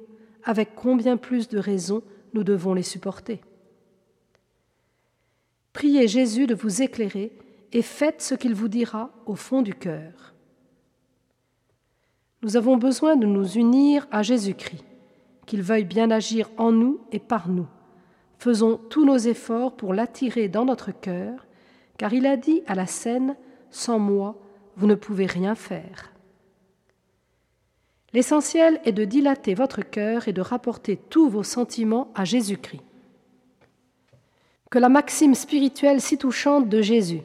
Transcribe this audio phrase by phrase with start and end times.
[0.43, 2.03] avec combien plus de raison
[2.35, 3.41] nous devons les supporter?
[5.73, 7.33] Priez Jésus de vous éclairer
[7.73, 10.35] et faites ce qu'il vous dira au fond du cœur.
[12.43, 14.85] Nous avons besoin de nous unir à Jésus-Christ,
[15.47, 17.69] qu'il veuille bien agir en nous et par nous
[18.39, 21.47] Faisons tous nos efforts pour l'attirer dans notre cœur,
[21.99, 23.37] car il a dit à la scène
[23.71, 24.37] Sans moi,
[24.77, 26.13] vous ne pouvez rien faire.
[28.13, 32.83] L'essentiel est de dilater votre cœur et de rapporter tous vos sentiments à Jésus-Christ.
[34.71, 37.23] Que la maxime spirituelle si touchante de Jésus,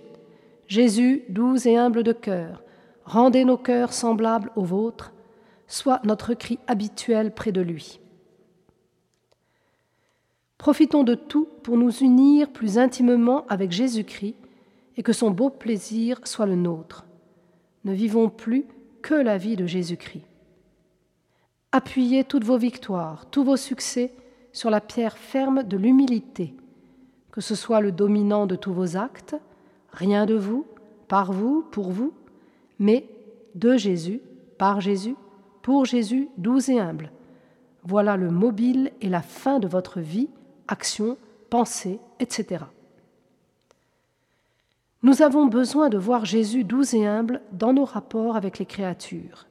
[0.68, 2.64] Jésus doux et humble de cœur,
[3.06, 5.14] rendez nos cœurs semblables aux vôtres,
[5.68, 8.00] soit notre cri habituel près de lui.
[10.62, 14.36] Profitons de tout pour nous unir plus intimement avec Jésus-Christ
[14.96, 17.08] et que son beau plaisir soit le nôtre.
[17.84, 18.68] Ne vivons plus
[19.02, 20.22] que la vie de Jésus-Christ.
[21.72, 24.14] Appuyez toutes vos victoires, tous vos succès
[24.54, 26.54] sur la pierre ferme de l'humilité,
[27.32, 29.36] que ce soit le dominant de tous vos actes,
[29.92, 30.68] rien de vous,
[31.08, 32.14] par vous, pour vous,
[32.78, 33.10] mais
[33.56, 34.22] de Jésus,
[34.60, 35.16] par Jésus,
[35.64, 37.12] pour Jésus, doux et humble.
[37.84, 40.30] Voilà le mobile et la fin de votre vie
[40.72, 41.18] action,
[41.50, 42.66] pensée, etc.
[45.04, 49.48] Nous avons besoin de voir Jésus doux et humble dans nos rapports avec les créatures.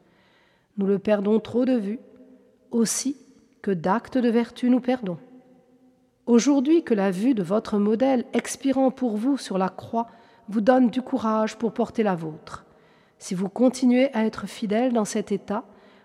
[0.79, 1.99] Nous le perdons trop de vue,
[2.71, 3.17] aussi
[3.61, 5.19] que d'actes de vertu nous perdons.
[6.27, 10.07] Aujourd'hui que la vue de votre modèle expirant pour vous sur la croix
[10.49, 12.65] vous donne du courage pour porter la vôtre.
[13.19, 15.65] Si vous continuez à être fidèle dans cet état,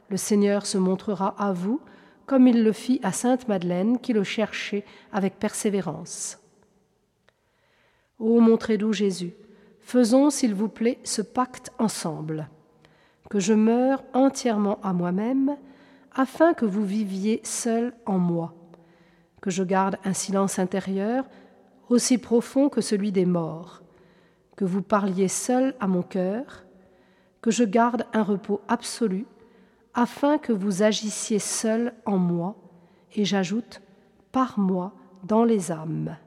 [0.10, 1.80] le Seigneur se montrera à vous
[2.26, 6.40] comme il le fit à Sainte Madeleine qui le cherchait avec persévérance.
[8.20, 9.34] Ô mon très doux Jésus,
[9.82, 12.50] faisons, s'il vous plaît, ce pacte ensemble,
[13.30, 15.58] que je meure entièrement à moi-même,
[16.14, 18.54] afin que vous viviez seul en moi,
[19.42, 21.26] que je garde un silence intérieur
[21.90, 23.82] aussi profond que celui des morts,
[24.56, 26.66] que vous parliez seul à mon cœur,
[27.42, 29.26] que je garde un repos absolu
[29.96, 32.56] afin que vous agissiez seul en moi,
[33.16, 33.82] et j'ajoute
[34.32, 36.18] par moi dans les âmes.